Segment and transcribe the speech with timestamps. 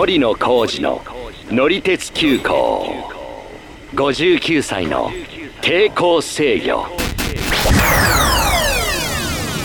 [0.00, 1.02] 森野浩二の
[1.50, 3.04] 乗り鉄急行。
[3.92, 5.10] 59歳の
[5.60, 6.86] 抵抗制御。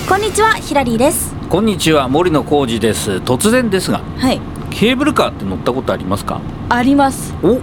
[0.09, 1.33] こんにちはヒラリーです。
[1.47, 3.11] こんにちは森野浩二です。
[3.11, 4.41] 突然ですがはい。
[4.71, 6.41] ケーブルカーって乗ったことありますか？
[6.67, 7.33] あります。
[7.41, 7.61] お。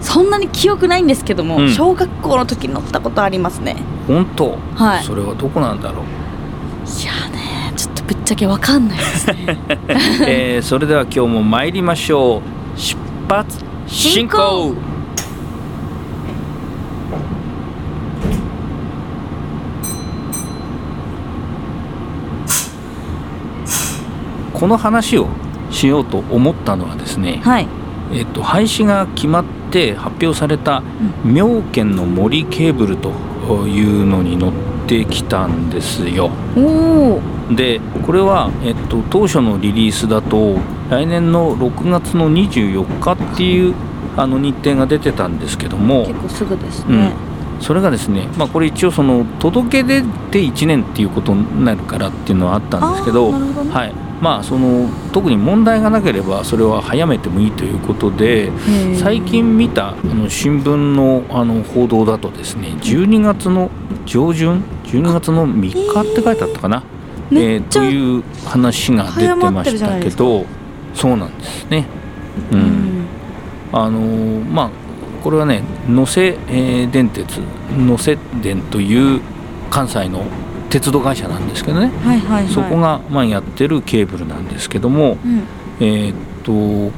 [0.00, 1.72] そんなに記憶ないんですけども、うん。
[1.72, 3.74] 小学校の時乗ったことありますね。
[4.06, 4.56] 本当？
[4.76, 5.02] はい。
[5.02, 7.21] それはどこなんだろう、いや
[8.06, 9.58] とぶっちゃけわかんないですね。
[10.26, 12.42] えーそれでは今日も参りましょ
[12.76, 12.78] う。
[12.78, 12.96] 出
[13.28, 14.36] 発進行。
[14.36, 14.92] 進行
[24.62, 25.26] この話を
[25.72, 27.66] しようと思ったのはですね、はい。
[28.12, 30.84] えっと廃止が決まって発表された
[31.24, 33.10] 妙見の森ケーブルと
[33.66, 34.52] いうのに乗っ
[34.86, 36.30] てきたんですよ。
[36.56, 37.20] おお
[37.56, 40.58] でこれは、えっと、当初のリリースだと
[40.90, 43.74] 来年の6月の24日っていう
[44.16, 47.00] あの日程が出てたんですけども結構すぐですうん。
[47.00, 47.12] ね、
[47.60, 53.70] それがですね、まあ、これ一応その届け出て1年っていうことになるからっていうのはあったんですけどね。
[53.70, 54.12] はい。
[54.22, 58.52] まあ、その特に問題がなければそれは早めてもいいということで
[58.96, 63.68] 最近見たあの新聞のあの報道だとですね12月の
[64.06, 66.84] 上旬12月の3日って書いてあったかな、
[67.30, 70.44] めっちゃという話が出てましたけど
[70.94, 71.86] そうなんですね。
[72.52, 72.60] ううん。
[72.60, 73.06] ん
[73.72, 74.70] あのーまあ
[75.22, 77.38] これはね能勢、えー電鉄
[77.78, 79.20] 能勢電という
[79.70, 80.24] 関西の
[80.68, 82.52] 鉄道会社なんですけどね、はいはいはい。
[82.52, 85.42] そこが、まあ、やってるケーブルなんですけども、うん。
[85.80, 86.52] えーっと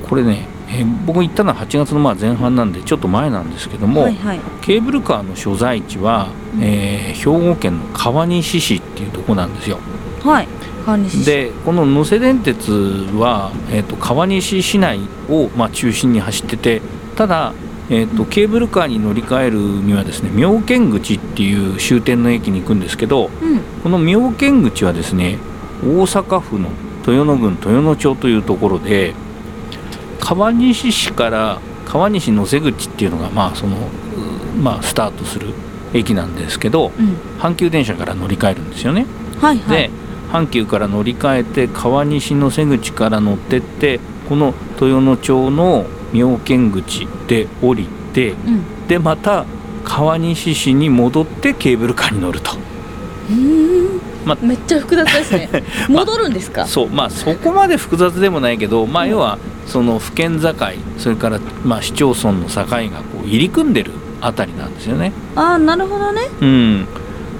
[0.08, 4.40] これね、えー僕行ったのは8月のまあ前半なんでちょっと前なんですけども、はいはい。
[4.62, 6.64] ケーブルカーの所在地は、うん。
[6.64, 9.78] えー兵庫県の川西市っていうとこなんですよ。
[10.24, 10.48] はい。
[11.24, 12.70] でこの能勢電鉄
[13.16, 16.82] は、えー、と川西市内を、まあ、中心に走ってて
[17.16, 17.54] ただ、
[17.88, 23.60] えー、とケーブルカーに乗り換えるにはですね妙見口っていう終点の駅に行くんですけどうん。
[23.82, 25.38] この妙見口はですね
[25.82, 26.68] 大阪府の
[27.06, 29.14] 豊野郡豊野町というところで
[30.20, 35.48] 川西市から川西能勢口っていうのが、まあそのうまあ、スタートする
[35.92, 37.16] 駅なんですけどうん。
[37.38, 39.06] 阪急電車から乗り換えるんですよね。
[39.40, 39.76] はいはい。
[39.76, 40.03] で
[40.34, 48.86] 阪急から乗り換えて川西の瀬口から乗ってってこの豊野町の妙見口で降りてうん。
[48.88, 49.46] でまた
[49.84, 52.52] 川西市に戻ってケーブルカーに乗ると。
[52.52, 54.00] うー。
[54.00, 55.50] んまめっちゃ複雑ですね。
[55.88, 60.54] 戻るんですか、そうまあそこまで複雑でもないけどまあ要はその府県境
[60.98, 65.12] それからまあ市町村の境がこう入り組んでるあたりなんですよね。
[65.36, 66.22] ああなるほどね。
[66.40, 66.86] うん、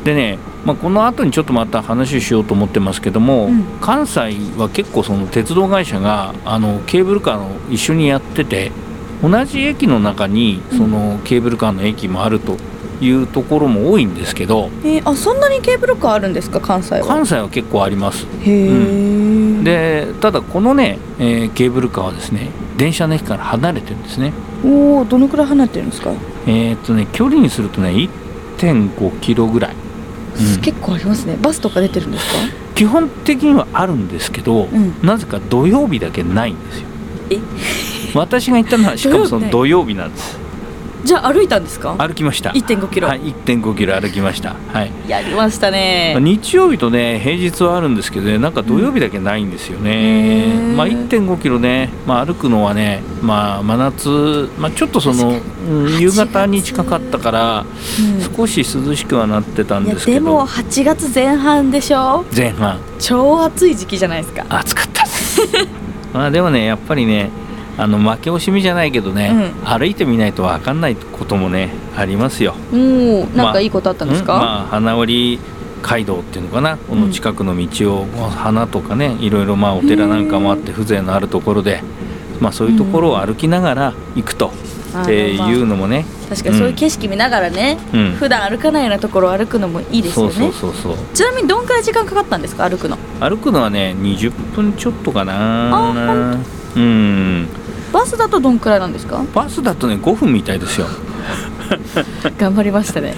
[0.05, 3.65] でね、まあ、この後にちょっとまた話をしようと思ってますけども、うん。
[3.81, 8.73] 関西は結構その鉄道会社があのケーブルカーの一緒にやってて
[9.23, 10.79] 同じ駅の中にうん。
[10.79, 12.57] そのケーブルカーの駅もあると
[13.01, 17.07] いうところも多いんですけどえー、あそんなにケーブルカーあるんですか関西は？
[17.07, 18.25] 関西は結構あります。
[18.41, 24.33] へえ、でただこのね、えーケーブルカーはですね電車の駅から離れてるんですね。
[24.65, 26.13] おおどのくらい離れてるんですか、
[26.47, 27.91] えーっとね距離にするとね
[28.57, 29.77] 1.5キロぐらい、
[30.39, 30.61] うん。
[30.61, 31.37] 結構ありますね。
[31.41, 32.33] バスとか出てるんですか？
[32.75, 34.95] 基本的にはあるんですけど、うん。
[35.03, 36.87] なぜか土曜日だけないんですよ。
[37.31, 37.39] え？
[38.15, 40.39] 私が行ったのはしかもその土曜日なんです
[41.05, 41.95] じゃあ歩いたんですか？
[41.99, 42.51] 歩きました。
[42.51, 44.57] 1.5キロ、はい1.5キロ歩きました。
[44.73, 44.91] はい。
[45.07, 46.17] やりましたね。
[46.21, 50.77] 日曜日とね平日はあるんですけどねなんか土曜日だけないんですよね、うん。
[50.77, 57.65] まあ1.5キロね、まあ、歩くのはねまあ真夏、まあ、ちょっとその、うん夕方に近かったから
[58.19, 58.37] うん。
[58.37, 60.15] 少し涼しくはなってたんですけど。
[60.15, 62.25] でも8月前半でしょ？
[62.35, 62.79] 前半。
[62.99, 64.45] 超暑い時期じゃないですか。
[64.49, 65.41] 暑かったです。
[66.15, 67.31] まあでもねやっぱりね
[67.77, 72.55] あの負け惜しみじゃないけどね、歩いてみないと分かんないこともねありますよ。
[73.35, 75.39] なんかいいことあったんですか、うんまあ花織
[75.83, 76.79] 街道っていうのかな？
[76.79, 81.83] この近くの道を、花とかねいろいろまあお寺なんかもあって風情のあるところで、
[82.41, 84.51] まあ、そういうところを歩きながら行くと、
[84.95, 90.33] あえーまあいうのもね、確かにそういう景色見ながらね、うん、普段歩かないようなところを歩くのもいいですよね。
[90.33, 91.07] そうそうそうそう。
[91.13, 92.97] ちなみにどんくらい時間かかったんですか歩くの？
[93.21, 96.39] 歩くのはね20分ちょっとかあな
[96.77, 97.49] うん
[97.95, 99.25] バスだとどんくらいなんですか？
[99.33, 100.87] バスだとね5分みたいですよ。
[102.39, 103.15] 頑張りましたね。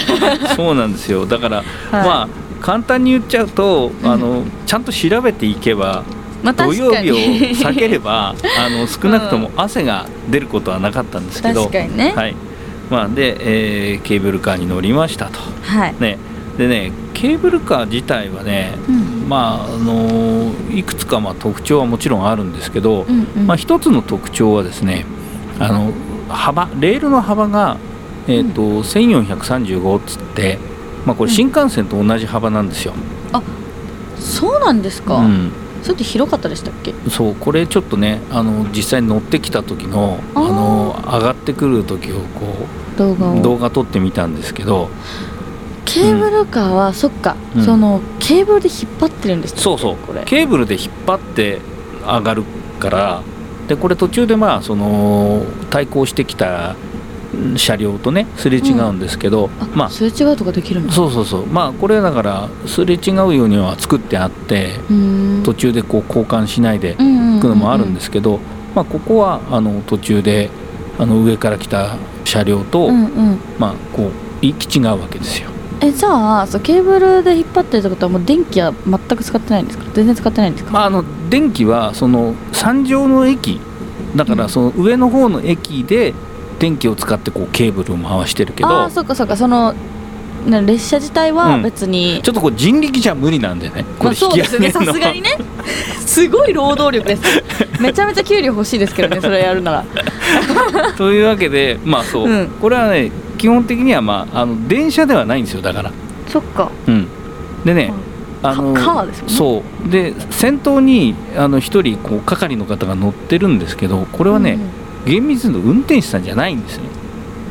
[0.54, 1.26] そうなんですよ。
[1.26, 1.66] だから、はい。
[1.92, 2.28] まあ
[2.60, 6.02] 簡単に言っちゃうと、あのちゃんと調べていけば
[6.42, 12.12] まあ土曜日を避ければ あの少なくとも汗が出ることはなかったんですけど、ね。
[12.14, 12.34] はい。
[12.90, 13.36] まあ、で、
[13.92, 15.94] えーケーブルカーに乗りましたと、はい。
[16.00, 16.18] ね、
[16.56, 19.28] でねケーブルカー自体はねうん。
[19.28, 23.46] まああのいくつかまあ特徴はもちろんあるんですけど、うんうん。
[23.46, 25.04] まあ、一つの特徴はですね
[25.58, 25.92] あの
[26.28, 27.76] 幅レールの幅が、
[28.26, 30.58] えーと1435っつって、
[31.04, 32.94] まあ、これ新幹線と同じ幅なんですよ。
[34.18, 35.52] そうなんですか、うん。
[35.82, 36.92] それって広かったでしたっけ？
[37.08, 42.66] そうこれちょっとねあの実際に乗ってきた時のあの上がってくる時をこ
[42.96, 43.38] 動画を。
[43.38, 44.90] う動画撮ってみたんですけど
[45.88, 47.64] ケーブルカーは、そっか、うん。
[47.64, 49.60] そのケーブルで引っ張ってるんですね。
[49.60, 49.96] そうそう。
[49.96, 50.22] これ。
[50.24, 51.60] ケーブルで引っ張って
[52.04, 52.44] 上がる
[52.78, 53.22] から
[53.66, 56.76] でこれ途中でまあその対向してきた
[57.34, 61.46] うん車両とねすれ違うんですけど、あ、まあすれ違うとかできるんだそうそうそう。
[61.46, 64.76] まあこれだからすれ違うようには作ってあって
[65.44, 68.40] 途中でこう交換しないでうんうんうんうん行くのもあるんですけど、
[68.74, 70.50] まあ、ここはあの途中で
[70.98, 73.38] あの上から来た車両と、うんうん。
[73.58, 75.50] まあこう行き違うわけですよ。
[75.80, 79.84] えじゃあそうケーブルで引っ張ってるってことはもう電気は全く使ってないんですか？
[79.94, 83.60] 全然使ってないんですか、まあ、あの電気はその山上の駅
[84.16, 84.38] だかうん。
[84.38, 86.14] らその上の方の駅で
[86.58, 88.68] 電気を使ってこうケーブルを回してるけど。
[88.68, 89.36] ああそっかそっか。
[89.36, 89.78] そのね
[90.48, 91.62] 列車自体はうん。
[91.62, 93.84] 別に、ちょっとこう人力じゃ無理なんでね。
[93.98, 94.70] こまあ、れそうですよね。
[94.70, 95.36] さすがにね。
[96.06, 97.22] すごい労働力です。
[97.80, 99.84] めちゃめちゃ給料欲しいですけどね それやるなら。
[100.96, 102.48] というわけでまあそう、うん。
[102.60, 105.92] これはね基本的にはまああの電車ではないんですよだから。
[106.26, 106.70] そっか。
[106.86, 107.06] うん、
[107.64, 107.92] でね、
[108.42, 109.36] あのカカーですもんね。
[109.36, 109.90] そう。
[109.90, 114.58] で先頭にあの一人こう係の方が乗ってるんですけどこれはね、
[115.06, 117.07] 厳密に言うと運転手さんじゃないんですね、うんうん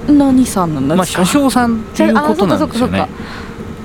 [0.07, 3.07] 何さんなんまあ、ですか、車掌さんっていうことなんですよね。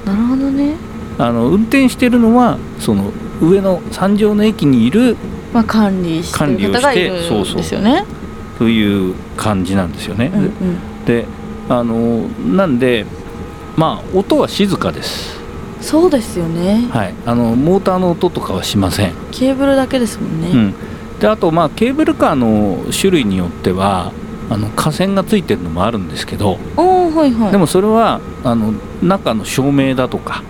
[0.05, 0.75] なるほどね。
[1.19, 5.17] あの運転してるのはその上の山上の駅にいる
[5.53, 8.05] まあ管理してる方がいるんですよね。
[8.59, 10.51] という感じなんですよね、うんうん。
[11.05, 11.27] で
[11.69, 13.05] あのなんで
[13.77, 15.41] まあ音は静かです。
[15.81, 16.89] そうですよね。
[16.93, 17.15] はい。
[17.27, 19.13] あのモーターの音とかはしません。
[19.33, 20.75] ケーブルだけですもんね、うん、
[21.19, 24.13] であとまあケーブルカーの種類によっては
[24.53, 27.53] あの架線がついてるのもあるんですけどはいはい。
[27.53, 28.73] でもそれはあの
[29.03, 30.43] 中の照明だとか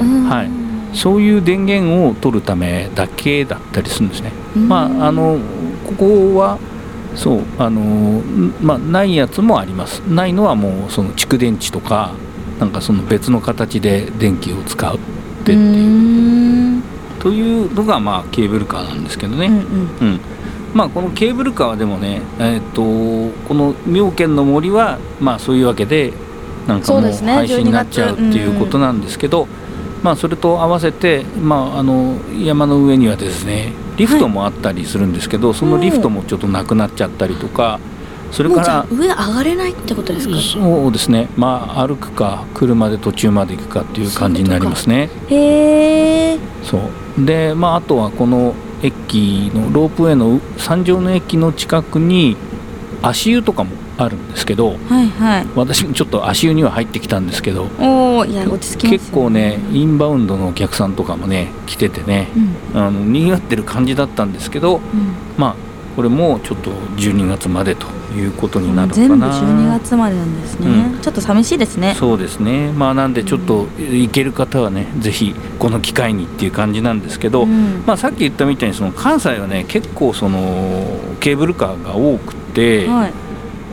[0.00, 0.24] うん。
[0.28, 0.50] はい。
[0.94, 4.32] そういう電源を取るためだけだったりするんですね。
[4.56, 4.68] うん。
[4.68, 5.38] まああの
[5.86, 6.58] ここは
[7.14, 10.00] そうあのんまあないやつもあります。
[10.00, 12.12] ないのはもうその蓄電池とか
[12.58, 14.98] なんかその別の形で電気を使うっ
[15.44, 15.56] てう。
[15.56, 15.58] ー
[16.78, 16.82] ん。
[17.20, 19.46] というのがまあケーブルカーなんですけどね。
[19.46, 19.60] うんうん。
[19.60, 20.20] うん、
[20.74, 22.82] まあこのケーブルカーはでもね、えー、と
[23.46, 26.12] この妙見の森はまあそういうわけで
[26.66, 29.48] なんかもう廃止になっちゃうっていうことなんですけど、
[30.02, 37.78] まあそれと合わせて、まあ、あの山の上にはですねリフトもあったりするんですけど、そのリフトもちょっとなくなっちゃったりとか
[38.30, 40.36] それから上上がれないってことですか？
[40.36, 41.28] そうですね。
[41.36, 45.10] まあ歩くか車で途中まで行くかっていう感じになりますね。
[45.28, 46.78] へえそ
[47.18, 47.24] う。
[47.26, 52.36] でまああとはこの駅のロープウェイの山上の駅の近くに
[53.02, 55.46] 足湯とかもあるんですけどはいはい。
[55.54, 62.28] 私もちょっと足湯には入ってきたんですけどおおいや落ち着きますよ結構ねインバウンドのお客さんとかもね来ててね
[62.74, 62.80] うん。
[62.80, 64.82] あのにぎわってる感じだったんですけどうん。
[65.36, 71.00] まあこれもちょっと12月までということになるのか全部な12月までなんですね、うん。
[71.00, 71.94] ちょっと寂しいですね。
[71.98, 72.72] そうですね。
[72.72, 77.82] まあなんでちょっと行ける方はねぜひこの機会にっていう感じなんですけど、うん。
[77.86, 80.38] まあ、さっき言ったみたいにその関西はね結構その
[81.20, 83.12] ケーブルカーが多くて、はい。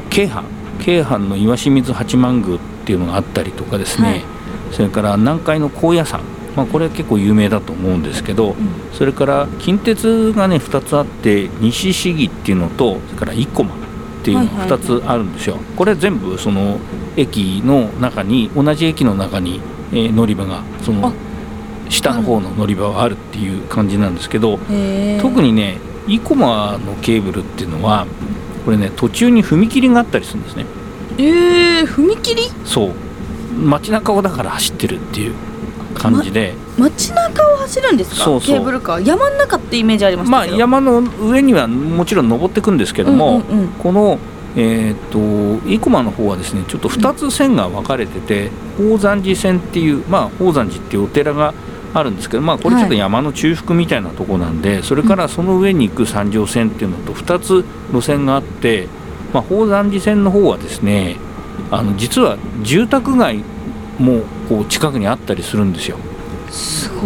[0.09, 0.43] 京阪。
[0.81, 4.23] 京阪の石清水八幡宮っていうのがあったりとかですね、はい。
[4.71, 6.21] それから南海の高野山、
[6.55, 8.55] まあ、これは結構有名だと思うんですけど、うん。
[8.93, 13.77] それから近鉄がね2つあって西市議っていうのとそれから生駒っ
[14.23, 14.79] ていうのがはいはいはい。
[14.79, 16.77] 2つあるんですよ、これ全部その
[17.15, 21.13] 駅の中に同じ駅の中に、えー乗り場がそのあ。
[21.89, 24.59] 下の方の乗り場はあるっていう感じなんですけど、
[25.21, 25.77] 特にね
[26.07, 28.05] 生駒のケーブルっていうのは
[28.63, 30.65] これね途中に踏切があったりするんですね。
[31.17, 32.51] えー、踏切？
[32.63, 32.93] そう。
[33.57, 35.33] 街中をだから走ってるっていう
[35.93, 38.15] 感じで、街中を走るんですか？
[38.23, 39.05] そうケーブルカー。
[39.07, 43.67] 山の中ってイメージありましたまあ山の上にはもちろん登っていくんですけども、うんうんうん。
[43.69, 44.19] この
[44.55, 51.53] えー、と生駒の方はですねちょっと2つ線が分かれてて宝山寺線っていうまあ宝山寺っていうお寺が
[51.93, 58.87] あるんですけどまあこれちょっと山の中腹みたいなとこなんで、それからその上に行く山上線っていうのと2つ路線があって、
[59.33, 61.17] まあ、宝山寺線の方はですね
[61.69, 63.43] あの実は住宅街
[63.99, 65.97] もこう近くにあったりするんですよ。
[66.49, 67.01] すごい。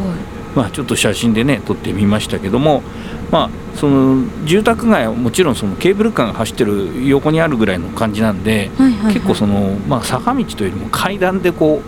[0.56, 2.84] まあ、ちょっと写真でね撮ってみましたけども、
[3.32, 11.82] まあ、その住宅街はもちろんそのケーブルカーが走ってる横にあるぐらいの感じなんで、はいはい、はい、結構その、まあ、坂道というよりも階段でこ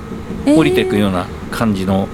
[0.47, 2.07] う降りていくような感じの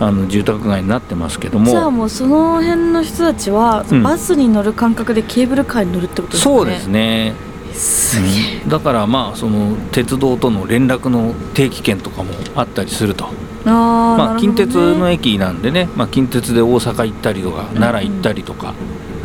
[0.00, 1.66] あの住宅街になってますけども。
[1.66, 4.02] じゃあもうその辺の人たちは、うん。
[4.04, 6.56] バスに乗る感覚でケーブルカーに乗るってことですかね。
[6.56, 7.34] そうですね
[7.78, 8.20] す。
[8.20, 8.68] げえ、うん。
[8.68, 13.26] だからまあその鉄道との連絡の定期券とかもあったりすると。
[13.64, 18.74] あーまあ、近鉄の駅なんでね、まあ、近鉄で大阪行ったりとか奈良行ったりとか、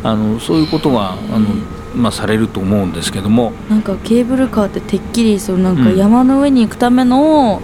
[0.03, 1.47] あのそういうことがあの、
[1.95, 3.53] まあ、されると思うんですけども。
[3.69, 5.97] なんかケーブルカーっててっきりそのなんかうん。
[5.97, 7.61] 山の上に行くための、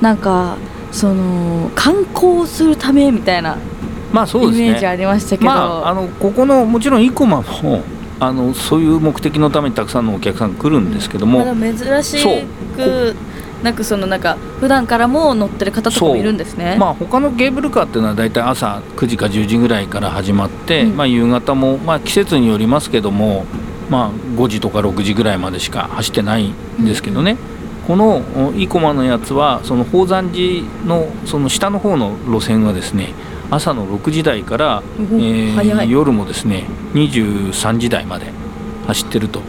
[0.00, 0.56] なんか
[0.92, 3.56] その観光するためみたいな
[4.12, 7.82] まあそうですイメージあねりましたけど、まああのここのもちろん生駒も
[8.22, 12.22] あのそういう目的のためにたくさんのお客さん来るんですけども、珍し
[12.76, 13.16] く
[13.64, 16.76] なんかそのなんか普段からも乗ってる方とかもいるんですね。
[16.78, 20.96] まあ他のケーブルカーっていうのは大体朝9時か10時ぐらいから始まって、うん。
[20.96, 23.44] まあ、夕方も、まあ、季節によりますけども、
[23.90, 27.38] まあ、5時とか6時ぐらいまでしか走ってないんですけどね、
[27.88, 33.14] このお生駒のやつはその宝山寺のその下の方の路線はですね
[33.52, 38.32] 朝の6時台から、うんえー夜もですね23時台まで
[38.86, 39.40] 走ってると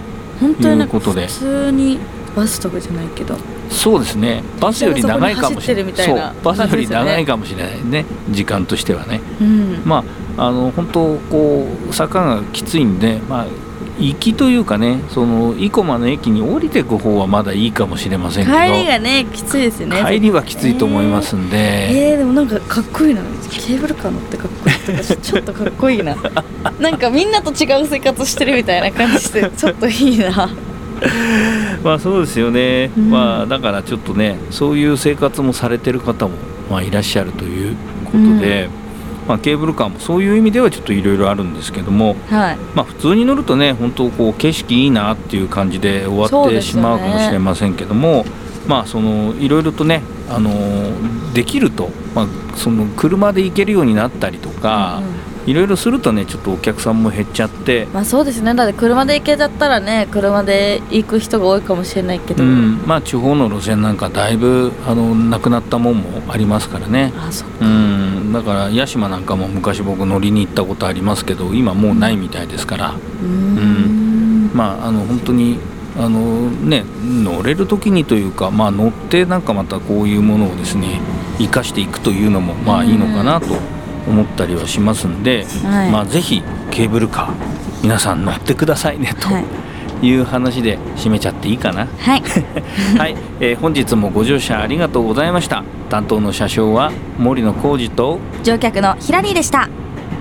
[0.42, 1.28] いうことで。
[1.28, 2.00] 普通に
[2.36, 3.38] バスとかじゃないけど。
[3.70, 4.44] そうですね。
[4.60, 5.94] バスより長いかもしれない。
[5.96, 6.18] そう。
[6.44, 8.06] バスより長いかもしれないね。
[8.30, 9.22] 時間としてはね。
[9.40, 10.04] うん、ま
[10.38, 13.48] ああの本当こう坂がきついんでまあ
[14.08, 20.04] 行きというかねその生駒の駅に降りていく方はまだいいかもしれませんけど帰りがねきついですよね。
[20.06, 23.22] 帰りはきついと思いますんで、えー、でもなんかかっこいいな。
[23.50, 26.18] ケーブルカー乗ってかっこいいとかちちょっとかっこいいな。
[26.80, 30.50] なんかみんなと違う生活してるみたいな感じでちょっといいな。
[31.84, 33.10] まあそうですよね、うん。
[33.10, 36.34] まあだからちょっとねそういう生活もされてる方も、
[36.70, 38.70] まあ、いらっしゃるということで、
[39.28, 42.58] まあ、ケーブルカーもそういう意味ではちょっといろいろあるんですけども、はい。
[42.76, 48.26] まあ、普通に乗るとね本当こう景色いいなっていう感じで終わってしまうかもしれませんけども、
[48.68, 58.54] まあそのいろいろとねあのできると、まあ、その車で行けるようになったりとか、うんうんいろいろするとねちょっとお客さんも減っちゃって、まあそうですね。
[58.54, 67.14] だって車で行けちゃったらね車で行く人が多いかもしれないけど、うん、まあ地方の路線なんかだいぶあのなくなったもんもありますからね。
[67.18, 74.52] あそううん、だから屋島なんかも昔僕乗りに行ったことありますけど今もうないみたいですから、うーん。
[74.54, 75.60] まああの本当に
[75.98, 81.00] あのね乗れる時にというかまあ乗ってなんかまたこういうものをですね
[81.38, 83.56] 生かしていくというのもまあいいのかなと
[84.08, 85.92] 思ったりはしますんで、はい。
[85.92, 86.42] まあぜひ
[86.72, 87.34] ケーブルカー
[87.84, 89.46] 皆さん乗ってくださいねとはい。
[90.06, 91.88] いう話で締めちゃっていいかな。
[92.00, 92.24] はい。
[92.98, 95.64] はい、えー本日もご乗車ありがとうございました。
[95.90, 99.70] 担当の車掌は森野浩二と乗客のヒラリーでした。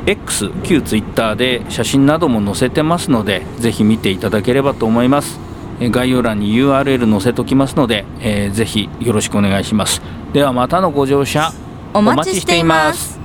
[0.07, 5.41] X 旧 Twitter で写真なども載せてますのでぜひ見ていただければと思います。
[5.81, 10.01] えー概要欄に URL 載せときますので、えーぜひよろしくお願いします。
[10.33, 11.53] ではまたのご乗車
[11.95, 13.22] お待ちしています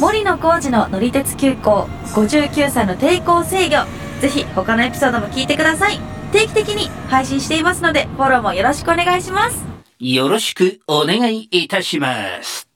[0.00, 3.84] 森野浩二の乗り鉄急行59歳の抵抗制御。
[4.22, 6.00] ぜひ他のエピソードも聞いてください。
[6.32, 9.62] 定期的に配信していますのでフォローもよろしくお願いします。
[9.98, 12.69] よろしくお願いいたします。